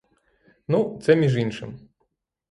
Ну, 0.67 0.99
це 1.03 1.15
між 1.15 1.35
іншим. 1.37 1.89